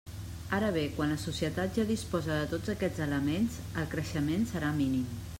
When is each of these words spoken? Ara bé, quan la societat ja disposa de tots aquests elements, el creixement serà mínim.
Ara 0.59 0.69
bé, 0.75 0.83
quan 0.99 1.11
la 1.13 1.17
societat 1.23 1.75
ja 1.79 1.85
disposa 1.91 2.31
de 2.39 2.47
tots 2.53 2.71
aquests 2.75 3.03
elements, 3.07 3.59
el 3.83 3.91
creixement 3.93 4.49
serà 4.53 4.73
mínim. 4.79 5.05